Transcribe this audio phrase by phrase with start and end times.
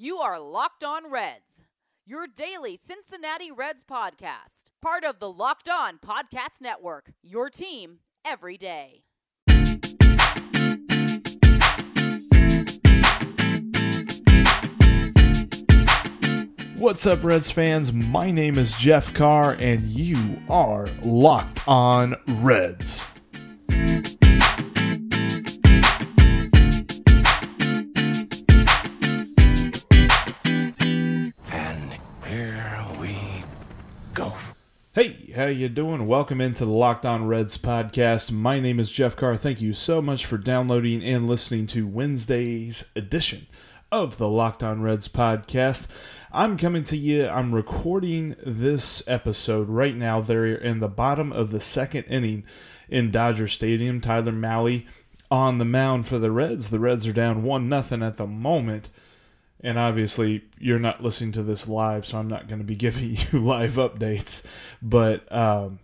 [0.00, 1.64] You are Locked On Reds,
[2.06, 8.56] your daily Cincinnati Reds podcast, part of the Locked On Podcast Network, your team every
[8.56, 9.02] day.
[16.76, 17.92] What's up, Reds fans?
[17.92, 23.04] My name is Jeff Carr, and you are Locked On Reds.
[35.38, 36.08] How you doing?
[36.08, 38.32] Welcome into the Locked On Reds podcast.
[38.32, 39.36] My name is Jeff Carr.
[39.36, 43.46] Thank you so much for downloading and listening to Wednesday's edition
[43.92, 45.86] of the Locked On Reds podcast.
[46.32, 47.28] I'm coming to you.
[47.28, 50.20] I'm recording this episode right now.
[50.20, 52.42] They're in the bottom of the second inning
[52.88, 54.00] in Dodger Stadium.
[54.00, 54.86] Tyler Mahle
[55.30, 56.70] on the mound for the Reds.
[56.70, 58.90] The Reds are down one nothing at the moment.
[59.60, 63.16] And obviously, you're not listening to this live, so I'm not going to be giving
[63.16, 64.42] you live updates.
[64.80, 65.80] But um,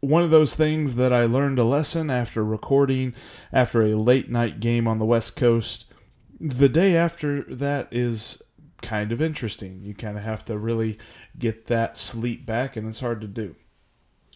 [0.00, 3.14] one of those things that I learned a lesson after recording
[3.52, 5.86] after a late night game on the West Coast.
[6.40, 8.40] The day after that is
[8.80, 9.82] kind of interesting.
[9.82, 10.98] You kind of have to really
[11.38, 13.56] get that sleep back, and it's hard to do.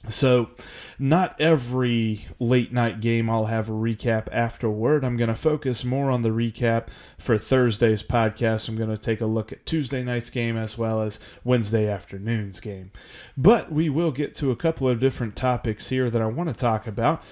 [0.09, 0.51] So,
[0.99, 5.05] not every late night game I'll have a recap afterward.
[5.05, 8.69] I'm going to focus more on the recap for Thursday's podcast.
[8.69, 12.59] I'm going to take a look at Tuesday night's game as well as Wednesday afternoon's
[12.59, 12.91] game.
[13.37, 16.55] But we will get to a couple of different topics here that I want to
[16.55, 17.23] talk about.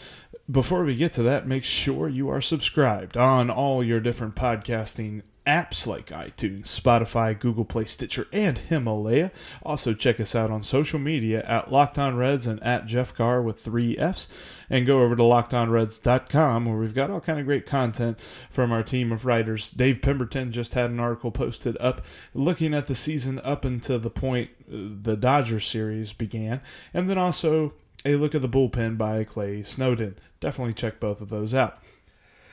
[0.48, 5.22] Before we get to that, make sure you are subscribed on all your different podcasting
[5.50, 9.32] apps like iTunes, Spotify, Google Play, Stitcher, and Himalaya.
[9.64, 13.58] Also, check us out on social media at Locked Reds and at Jeff Carr with
[13.58, 14.28] three F's.
[14.72, 18.84] And go over to lockedonreds.com where we've got all kind of great content from our
[18.84, 19.68] team of writers.
[19.68, 24.10] Dave Pemberton just had an article posted up looking at the season up until the
[24.10, 26.60] point uh, the Dodgers series began,
[26.94, 27.72] and then also
[28.04, 30.16] a look at the bullpen by Clay Snowden.
[30.38, 31.82] Definitely check both of those out.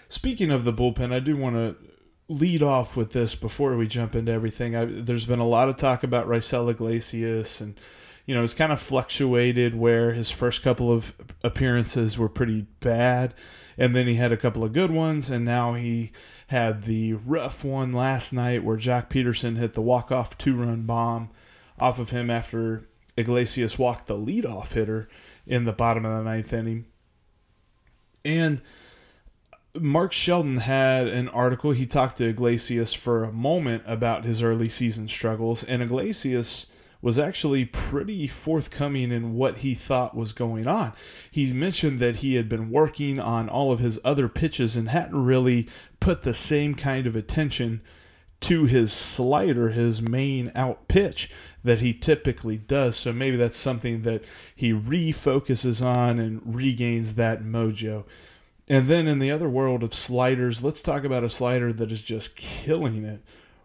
[0.09, 1.75] Speaking of the bullpen, I do want to
[2.29, 4.75] lead off with this before we jump into everything.
[4.75, 7.79] I, there's been a lot of talk about Raisel Iglesias, and
[8.25, 13.33] you know, it's kind of fluctuated where his first couple of appearances were pretty bad,
[13.77, 16.11] and then he had a couple of good ones, and now he
[16.47, 21.29] had the rough one last night where Joc Pederson hit the walk-off two-run bomb
[21.79, 25.07] off of him after Iglesias walked the leadoff hitter
[25.45, 26.85] in the bottom of the ninth inning.
[28.23, 28.61] And
[29.81, 31.71] Mark Sheldon had an article.
[31.71, 36.67] He talked to Iglesias for a moment about his early season struggles, and Iglesias
[37.01, 40.93] was actually pretty forthcoming in what he thought was going on.
[41.29, 45.23] He mentioned that he had been working on all of his other pitches and hadn't
[45.23, 45.67] really
[45.99, 47.81] put the same kind of attention
[48.39, 51.29] to his slider, his main out pitch
[51.63, 52.95] that he typically does.
[52.95, 54.23] So maybe that's something that
[54.55, 58.05] he refocuses on and regains that mojo.
[58.67, 62.01] And then in the other world of sliders, let's talk about a slider that is
[62.01, 63.22] just killing it.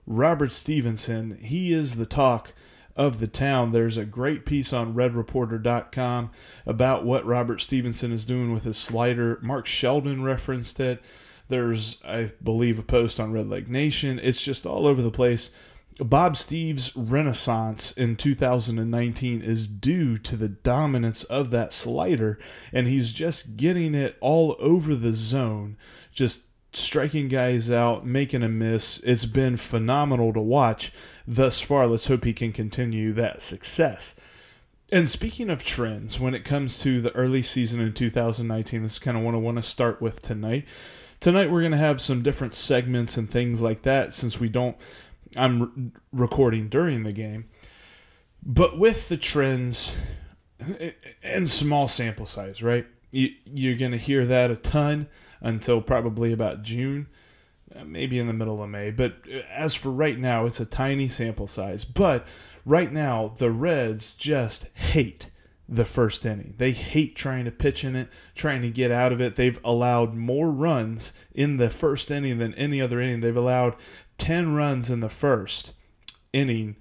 [0.06, 2.54] Robert Stephenson, he is the talk
[2.94, 3.72] of the town.
[3.72, 6.30] There's a great piece on redreporter.com
[6.66, 9.38] about what Robert Stephenson is doing with his slider.
[9.42, 11.02] Mark Sheldon referenced it.
[11.48, 14.20] There's, I believe, a post on Redleg Nation.
[14.22, 15.50] It's just all over the place.
[16.04, 22.38] Bob Steve's renaissance in 2019 is due to the dominance of that slider,
[22.72, 25.76] and he's just getting it all over the zone,
[26.12, 26.42] just
[26.72, 28.98] striking guys out, making a miss.
[29.00, 30.92] It's been phenomenal to watch
[31.26, 31.86] thus far.
[31.86, 34.14] Let's hope he can continue that success.
[34.90, 38.98] And speaking of trends, when it comes to the early season in 2019, this is
[38.98, 40.66] kind of what I want to start with tonight.
[41.18, 44.76] Tonight, we're going to have some different segments and things like that since we don't
[45.36, 47.46] I'm re- recording during the game.
[48.42, 49.92] But with the trends
[51.22, 52.86] and small sample size, right?
[53.10, 55.08] You, you're going to hear that a ton
[55.40, 57.08] until probably about June,
[57.74, 58.90] uh, maybe in the middle of May.
[58.90, 61.84] But uh, as for right now, it's a tiny sample size.
[61.84, 62.26] But
[62.64, 65.30] right now, the Reds just hate
[65.68, 66.54] the first inning.
[66.58, 69.36] They hate trying to pitch in it, trying to get out of it.
[69.36, 73.20] They've allowed more runs in the first inning than any other inning.
[73.20, 73.76] They've allowed
[74.22, 75.72] 10 runs in the first
[76.32, 76.76] inning,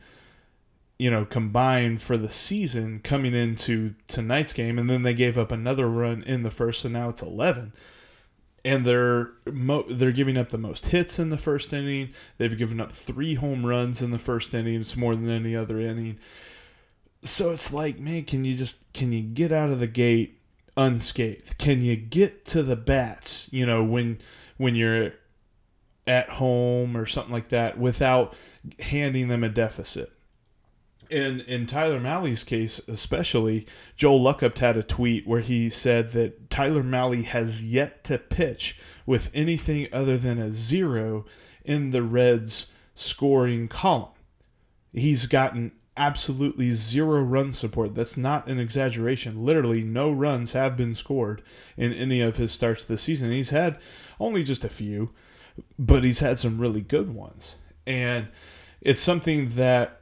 [0.98, 4.78] you know, combined for the season coming into tonight's game.
[4.78, 7.74] And then they gave up another run in the first, so now it's 11.
[8.64, 12.12] And they're mo- they're giving up the most hits in the first inning.
[12.38, 14.80] They've given up three home runs in the first inning.
[14.80, 16.20] It's more than any other inning
[17.24, 20.40] so it's like, man, can you just can you get out of the gate
[20.76, 21.58] unscathed?
[21.58, 24.20] Can you get to the bats, you know, when
[24.58, 25.14] when you're
[26.08, 28.36] at home or something like that without
[28.80, 30.12] handing them a deficit?
[31.10, 33.68] In in Tyler Mahle's case, especially,
[33.98, 38.80] Joel Luckhaupt had a tweet where he said that Tyler Mahle has yet to pitch
[39.06, 41.26] with anything other than a zero
[41.66, 44.12] in the Reds scoring column.
[44.94, 47.94] He's gotten absolutely zero run support.
[47.96, 49.44] That's not an exaggeration.
[49.44, 51.42] Literally, no runs have been scored
[51.78, 53.32] in any of his starts this season.
[53.32, 53.78] He's had
[54.20, 55.12] only just a few,
[55.78, 57.56] but he's had some really good ones.
[57.86, 58.28] And
[58.82, 60.02] it's something that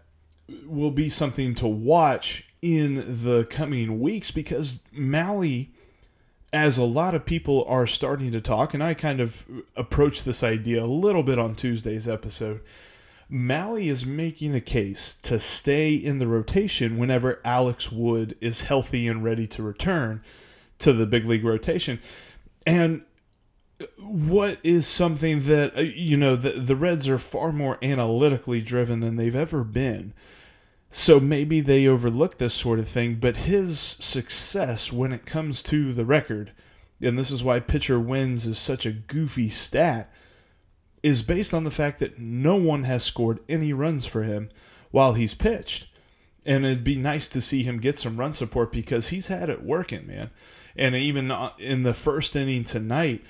[0.65, 5.67] will be something to watch in the coming weeks because Mahle,
[6.51, 10.43] as a lot of people are starting to talk, and I kind of approached this
[10.43, 12.61] idea a little bit on Tuesday's episode
[13.29, 19.07] Mahle is making a case to stay in the rotation whenever Alex Wood is healthy
[19.07, 20.23] and ready to return
[20.79, 21.99] to the big league rotation.
[22.65, 23.05] And
[24.01, 28.99] what is something that uh, you know the the Reds are far more analytically driven
[28.99, 30.13] than they've ever been.
[30.89, 35.93] So maybe they overlook this sort of thing, but his success when it comes to
[35.93, 36.51] the record,
[36.99, 40.11] and this is why pitcher wins is such a goofy stat
[41.03, 44.49] is based on the fact that no one has scored any runs for him
[44.91, 45.87] while he's pitched.
[46.45, 49.63] And it'd be nice to see him get some run support because he's had it
[49.63, 50.31] working, man.
[50.75, 53.23] And even in the first inning tonight,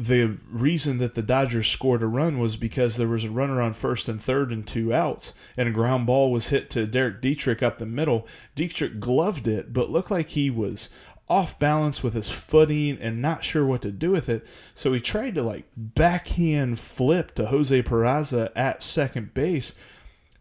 [0.00, 3.74] the reason that the Dodgers scored a run was because there was a runner on
[3.74, 7.62] first and third and two outs, and a ground ball was hit to Derek Dietrich
[7.62, 8.26] up the middle.
[8.54, 10.88] Dietrich gloved it, but looked like he was
[11.28, 14.46] off balance with his footing and not sure what to do with it.
[14.72, 19.74] So he tried to like backhand flip to Jose Peraza at second base.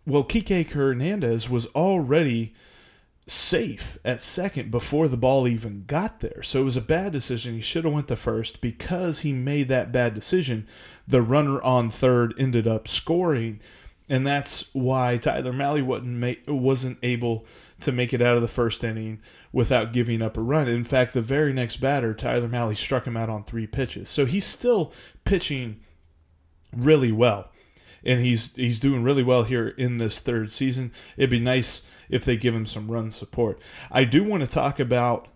[0.08, 2.54] Well, Kike Hernandez was already
[3.32, 6.42] safe at second before the ball even got there.
[6.44, 7.56] So it was a bad decision.
[7.56, 10.68] He should have went to first because he made that bad decision.
[11.08, 13.60] The runner on third ended up scoring,
[14.08, 17.46] and that's why Tyler Mahle wasn't wasn't able
[17.82, 19.22] to make it out of the first inning
[19.52, 20.68] without giving up a run.
[20.68, 24.10] In fact, the very next batter, Tyler Mahle, struck him out on three pitches.
[24.10, 24.92] So he's still
[25.24, 25.80] pitching
[26.76, 27.52] really well.
[28.04, 30.92] And he's he's doing really well here in this third season.
[31.18, 33.60] It'd be nice if they give him some run support.
[33.92, 35.28] I do want to talk about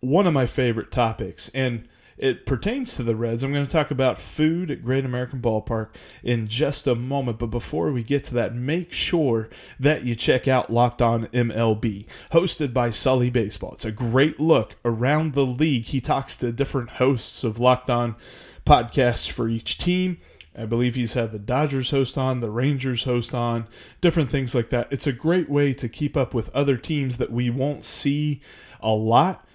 [0.00, 1.88] one of my favorite topics, and
[2.18, 3.42] it pertains to the Reds.
[3.42, 5.88] I'm going to talk about food at Great American Ballpark
[6.22, 7.38] in just a moment.
[7.38, 9.48] But before we get to that, make sure
[9.80, 13.72] that you check out Locked On MLB, hosted by Sully Baseball.
[13.72, 15.84] It's a great look around the league.
[15.84, 18.14] He talks to different hosts of Locked On
[18.64, 20.18] podcasts for each team.
[20.56, 23.66] I believe he's had the Dodgers host on, the Rangers host on,
[24.00, 24.88] different things like that.
[24.90, 28.40] It's a great way to keep up with other teams that we won't see
[28.80, 29.46] a lot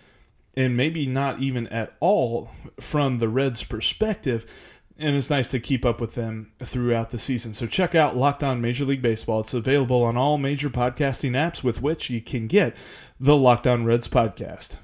[0.55, 2.49] and maybe not even at all
[2.79, 4.51] from the Reds' perspective.
[4.97, 7.53] And it's nice to keep up with them throughout the season.
[7.53, 9.41] So check out Locked On Major League Baseball.
[9.41, 12.75] It's available on all major podcasting apps with which you can get
[13.19, 14.77] the Locked On Reds podcast.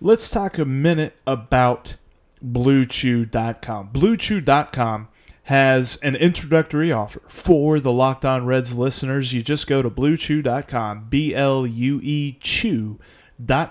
[0.00, 1.96] Let's talk a minute about
[2.44, 3.90] BlueChew.com.
[3.90, 5.08] BlueChew.com
[5.44, 9.32] has an introductory offer for the Locked On Reds listeners.
[9.32, 12.98] You just go to BlueChew.com, B L U E Chew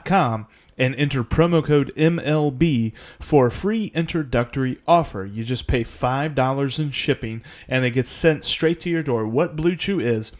[0.05, 5.25] com and enter promo code MLB for a free introductory offer.
[5.25, 9.27] You just pay $5 in shipping and it gets sent straight to your door.
[9.27, 10.31] What Blue Chew is,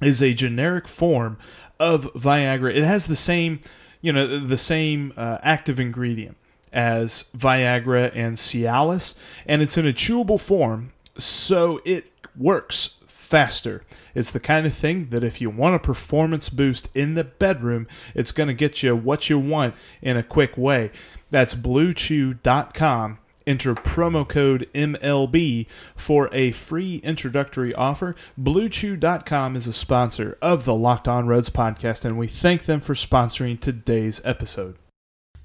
[0.00, 1.38] is a generic form
[1.78, 2.74] of Viagra.
[2.74, 3.60] It has the same,
[4.00, 6.36] you know, the same uh, active ingredient
[6.72, 9.14] as Viagra and Cialis,
[9.46, 13.82] and it's in a chewable form, so it works faster.
[14.14, 17.86] It's the kind of thing that if you want a performance boost in the bedroom,
[18.14, 20.90] it's going to get you what you want in a quick way.
[21.30, 23.18] That's bluechew.com.
[23.44, 28.14] Enter promo code MLB for a free introductory offer.
[28.40, 32.94] BlueChew.com is a sponsor of the Locked On Reds podcast, and we thank them for
[32.94, 34.76] sponsoring today's episode.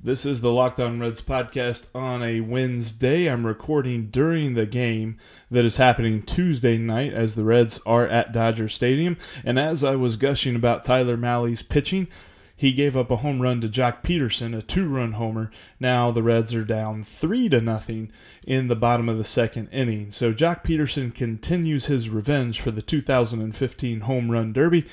[0.07, 3.29] This is the Locked On Reds podcast on a Wednesday.
[3.29, 5.17] I'm recording during the game
[5.51, 9.17] that is happening Tuesday night as the Reds are at Dodger Stadium.
[9.43, 12.07] And as I was gushing about Tyler Mahle's pitching,
[12.55, 15.51] he gave up a home run to Joc Pederson, a two-run homer.
[15.77, 18.09] Now the Reds are down three to nothing
[18.45, 20.11] in the bottom of the second inning.
[20.11, 24.85] So Joc Pederson continues his revenge for the 2015 home run derby,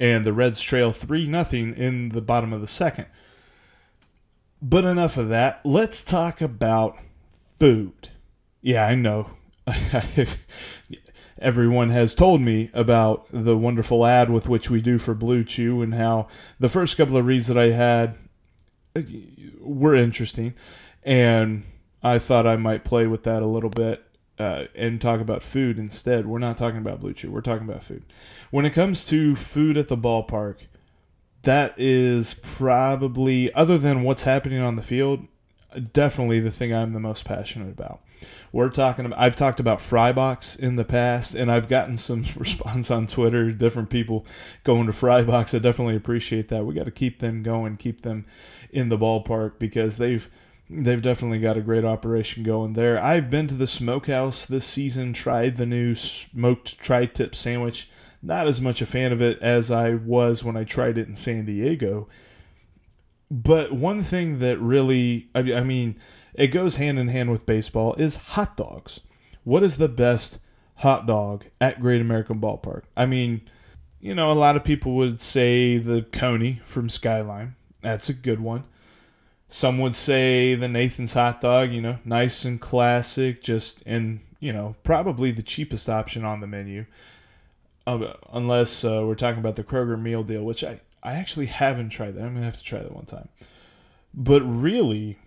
[0.00, 3.08] and the Reds trail three nothing in the bottom of the second.
[4.66, 5.60] But enough of that.
[5.62, 6.98] Let's talk about
[7.58, 8.08] food.
[8.62, 9.32] Yeah, I know.
[11.38, 15.82] Everyone has told me about the wonderful ad with which we do for Blue Chew
[15.82, 16.28] and how
[16.58, 18.16] the first couple of reads that I had
[19.60, 20.54] were interesting.
[21.02, 21.64] And
[22.02, 24.02] I thought I might play with that a little bit
[24.38, 26.24] uh, and talk about food instead.
[26.24, 28.04] We're not talking about Blue Chew, we're talking about food.
[28.50, 30.56] When it comes to food at the ballpark,
[31.44, 35.26] that is probably, other than what's happening on the field,
[35.92, 38.00] definitely the thing I'm the most passionate about.
[38.52, 42.90] We're talking about, I've talked about Frybox in the past, and I've gotten some response
[42.90, 44.24] on Twitter, different people
[44.62, 45.54] going to Frybox.
[45.54, 46.64] I definitely appreciate that.
[46.64, 48.26] We got to keep them going, keep them
[48.70, 50.28] in the ballpark because they've
[50.70, 53.02] they've definitely got a great operation going there.
[53.02, 57.88] I've been to the smokehouse this season, tried the new smoked tri-tip sandwich
[58.24, 61.14] not as much a fan of it as I was when I tried it in
[61.14, 62.08] San Diego.
[63.30, 65.98] But one thing that really, I mean,
[66.34, 69.00] it goes hand in hand with baseball is hot dogs.
[69.44, 70.38] What is the best
[70.76, 72.82] hot dog at Great American Ballpark?
[72.96, 73.42] I mean,
[74.00, 77.56] you know, a lot of people would say the Coney from Skyline.
[77.82, 78.64] That's a good one.
[79.48, 84.52] Some would say the Nathan's hot dog, you know, nice and classic, just and, you
[84.52, 86.86] know, probably the cheapest option on the menu.
[87.86, 91.90] Uh, unless uh, we're talking about the Kroger meal deal, which I, I actually haven't
[91.90, 92.22] tried that.
[92.22, 93.28] I'm gonna have to try that one time.
[94.14, 95.18] But really,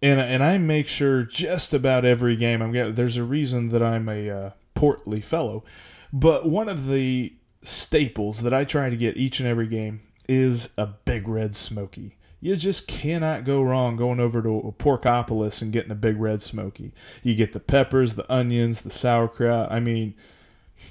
[0.00, 2.94] and and I make sure just about every game I'm getting.
[2.94, 5.64] There's a reason that I'm a uh, portly fellow,
[6.12, 10.70] but one of the staples that I try to get each and every game is
[10.78, 12.16] a big red smoky.
[12.40, 16.92] You just cannot go wrong going over to Porkopolis and getting a big red smoky.
[17.22, 19.70] You get the peppers, the onions, the sauerkraut.
[19.70, 20.14] I mean,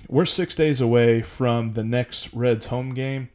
[0.07, 3.29] we're six days away from the next Reds home game.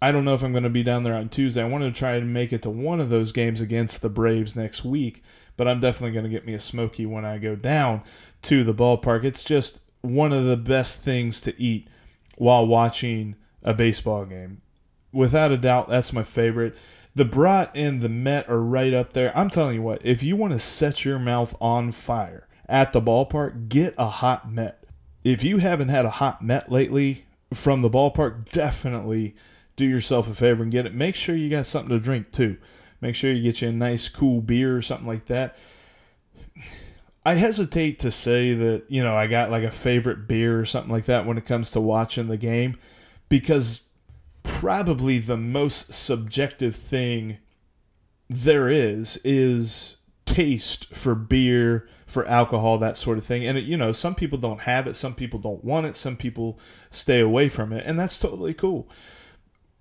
[0.00, 1.62] I don't know if I'm going to be down there on Tuesday.
[1.62, 4.54] I wanted to try and make it to one of those games against the Braves
[4.54, 5.22] next week,
[5.56, 8.02] but I'm definitely going to get me a smoky when I go down
[8.42, 9.24] to the ballpark.
[9.24, 11.88] It's just one of the best things to eat
[12.36, 14.62] while watching a baseball game.
[15.12, 16.76] Without a doubt, that's my favorite.
[17.14, 19.36] The brat and the Mett are right up there.
[19.36, 23.00] I'm telling you what, if you want to set your mouth on fire at the
[23.00, 24.77] ballpark, get a hot Mett
[25.28, 29.36] if you haven't had a hot Mett lately from the ballpark, definitely
[29.76, 30.94] do yourself a favor and get it.
[30.94, 32.56] Make sure you got something to drink too.
[33.02, 35.58] Make sure you get you a nice cool beer or something like that.
[37.26, 40.90] I hesitate to say that, you know, I got like a favorite beer or something
[40.90, 42.78] like that when it comes to watching the game
[43.28, 43.82] because
[44.42, 47.36] probably the most subjective thing
[48.30, 49.97] there is is
[50.28, 53.46] taste for beer for alcohol, that sort of thing.
[53.46, 56.16] And, it, you know, some people don't have it, some people don't want it, some
[56.16, 56.58] people
[56.90, 58.88] stay away from it, and that's totally cool.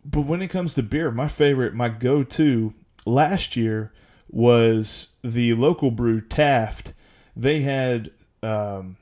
[0.03, 2.73] But when it comes to beer, my favorite, my go to
[3.05, 3.93] last year
[4.29, 6.93] was the local brew Taft.
[7.35, 8.11] They had,
[8.43, 8.97] um,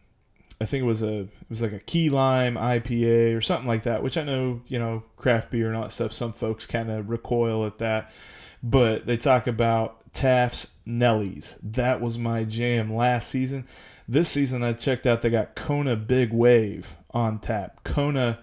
[0.61, 3.83] I think it was a, it was like a key lime IPA or something like
[3.83, 6.13] that, which I know, you know, craft beer and all that stuff.
[6.13, 8.11] Some folks kind of recoil at that,
[8.61, 11.57] but they talk about Taft's Nellies.
[11.61, 13.67] That was my jam last season.
[14.07, 17.83] This season, I checked out they got Kona Big Wave on tap.
[17.83, 18.39] Kona,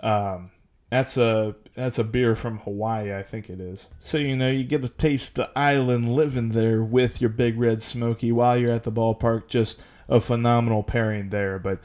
[0.00, 0.50] um,
[0.90, 3.88] that's a that's a beer from Hawaii, I think it is.
[4.00, 7.82] So you know you get a taste of island living there with your Big Red
[7.82, 9.48] Smoky while you're at the ballpark.
[9.48, 11.58] Just a phenomenal pairing there.
[11.58, 11.80] But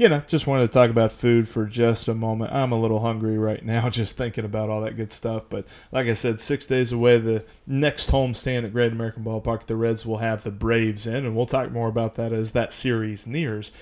[0.00, 2.50] you know, just wanted to talk about food for just a moment.
[2.54, 5.44] I'm a little hungry right now just thinking about all that good stuff.
[5.50, 9.66] But like I said, six days away, the next home stand at Great American Ballpark,
[9.66, 12.72] the Reds will have the Braves in, and we'll talk more about that as that
[12.72, 13.72] series nears.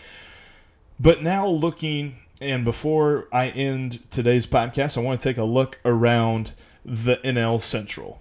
[0.98, 5.78] But now looking, and before I end today's podcast, I want to take a look
[5.84, 6.52] around
[6.84, 8.20] the NL Central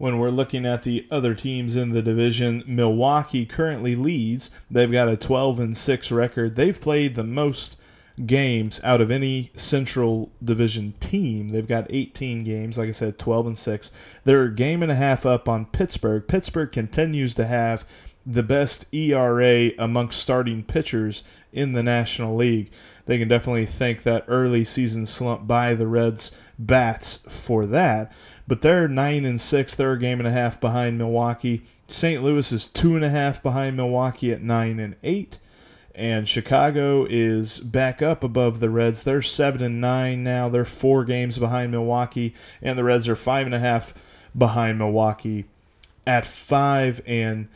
[0.00, 4.50] when we're looking at the other teams in the division, Milwaukee currently leads.
[4.70, 6.56] They've got a 12 and 6 record.
[6.56, 7.76] They've played the most
[8.24, 11.50] games out of any Central Division team.
[11.50, 13.90] They've got 18 games, like I said, 12 and 6.
[14.24, 16.26] They're a game and a half up on Pittsburgh.
[16.26, 17.86] Pittsburgh continues to have
[18.24, 22.70] the best ERA amongst starting pitchers in the National League.
[23.04, 28.10] They can definitely thank that early season slump by the Reds bats for that.
[28.50, 29.76] But they're nine and six.
[29.76, 31.62] They're a game and a half behind Milwaukee.
[31.86, 32.20] St.
[32.20, 35.38] Louis is two and a half behind Milwaukee at nine and eight.
[35.94, 39.04] And Chicago is back up above the Reds.
[39.04, 40.48] They're seven and nine now.
[40.48, 43.94] They're four games behind Milwaukee, and the Reds are five and a half
[44.36, 45.44] behind Milwaukee
[46.04, 47.46] at five and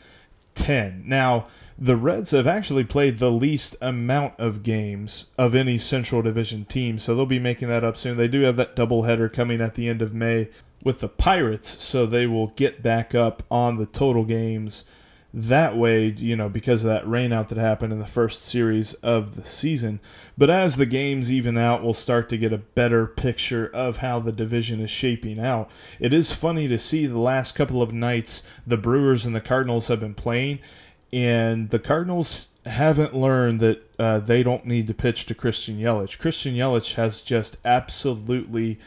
[0.53, 1.03] ten.
[1.05, 1.47] Now,
[1.77, 6.99] the Reds have actually played the least amount of games of any Central Division team,
[6.99, 8.15] so they'll be making that up soon.
[8.15, 10.47] They do have that doubleheader coming at the end of May
[10.85, 14.85] with the Pirates, so they will get back up on the total games
[15.37, 19.35] that way, you know, because of that rainout that happened in the first series of
[19.35, 19.99] the season.
[20.37, 24.21] But as the games even out, we'll start to get a better picture of how
[24.21, 25.69] the division is shaping out.
[25.99, 29.89] It is funny to see the last couple of nights the Brewers and the Cardinals
[29.89, 30.59] have been playing,
[31.11, 36.17] and the Cardinals haven't learned that uh, they don't need to pitch to Christian Yelich.
[36.17, 38.79] Christian Yelich has just absolutely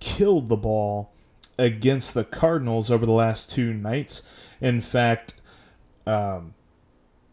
[0.00, 1.12] killed the ball
[1.58, 4.22] against the Cardinals over the last two nights.
[4.60, 5.34] In fact,
[6.06, 6.54] um,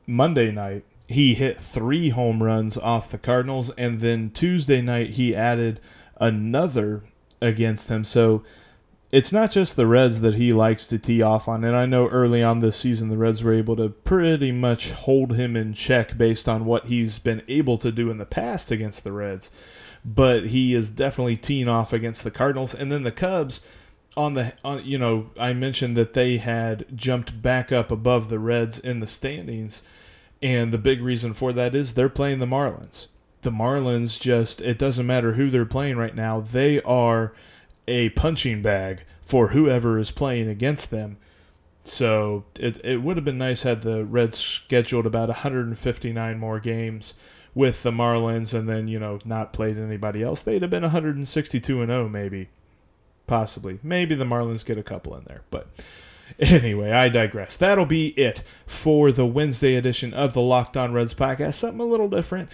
[0.07, 5.35] Monday night, he hit three home runs off the Cardinals, and then Tuesday night, he
[5.35, 5.79] added
[6.17, 7.03] another
[7.41, 8.05] against him.
[8.05, 8.43] So
[9.11, 11.65] it's not just the Reds that he likes to tee off on.
[11.65, 15.35] And I know early on this season, the Reds were able to pretty much hold
[15.35, 19.03] him in check based on what he's been able to do in the past against
[19.03, 19.51] the Reds.
[20.05, 22.73] But he is definitely teeing off against the Cardinals.
[22.73, 23.59] And then the Cubs
[24.17, 28.39] on the on, you know I mentioned that they had jumped back up above the
[28.39, 29.83] Reds in the standings
[30.41, 33.07] and the big reason for that is they're playing the Marlins.
[33.41, 36.39] The Marlins just it doesn't matter who they're playing right now.
[36.41, 37.33] They are
[37.87, 41.17] a punching bag for whoever is playing against them.
[41.83, 47.13] So it it would have been nice had the Reds scheduled about 159 more games
[47.53, 50.41] with the Marlins and then, you know, not played anybody else.
[50.41, 52.49] They'd have been 162 and 0 maybe
[53.31, 53.79] possibly.
[53.81, 55.69] Maybe the Marlins get a couple in there, but
[56.37, 57.55] anyway, I digress.
[57.55, 61.53] That'll be it for the Wednesday edition of the Locked On Reds podcast.
[61.53, 62.49] Something a little different.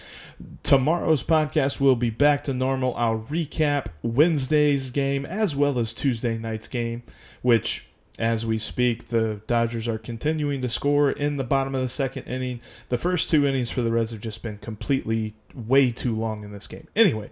[0.62, 2.94] Tomorrow's podcast will be back to normal.
[2.94, 7.02] I'll recap Wednesday's game as well as Tuesday night's game,
[7.42, 7.84] which
[8.16, 12.22] as we speak, the Dodgers are continuing to score in the bottom of the second
[12.24, 12.60] inning.
[12.88, 16.52] The first two innings for the Reds have just been completely way too long in
[16.52, 16.86] this game.
[16.94, 17.30] Anyway,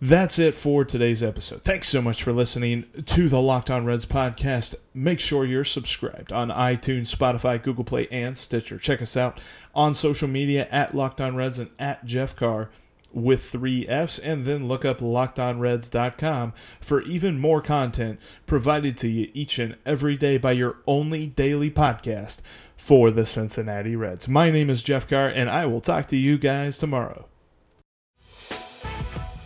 [0.00, 1.62] that's it for today's episode.
[1.62, 4.74] Thanks so much for listening to the Locked On Reds podcast.
[4.92, 8.78] Make sure you're subscribed on iTunes, Spotify, Google Play, and Stitcher.
[8.78, 9.40] Check us out
[9.74, 12.70] on social media at Locked On Reds and at Jeff Carr
[13.12, 19.30] with three F's, and then look up lockedonreds.com for even more content provided to you
[19.32, 22.40] each and every day by your only daily podcast
[22.76, 24.28] for the Cincinnati Reds.
[24.28, 27.28] My name is Jeff Carr, and I will talk to you guys tomorrow.